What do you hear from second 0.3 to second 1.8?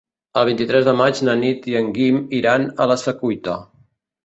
El vint-i-tres de maig na Nit i